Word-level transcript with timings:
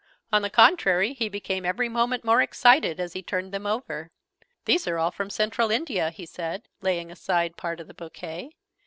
On 0.33 0.41
the 0.41 0.49
contrary, 0.49 1.13
he 1.13 1.29
became 1.29 1.63
every 1.63 1.87
moment 1.87 2.23
more 2.23 2.41
excited 2.41 2.99
as 2.99 3.13
he 3.13 3.21
turned 3.21 3.51
them 3.51 3.67
over. 3.67 4.09
"These 4.65 4.87
are 4.87 4.97
all 4.97 5.11
from 5.11 5.29
Central 5.29 5.69
India!" 5.69 6.09
he 6.09 6.25
said, 6.25 6.63
laying 6.81 7.11
aside 7.11 7.55
part 7.55 7.79
of 7.79 7.85
the 7.85 7.93
bouquet. 7.93 8.49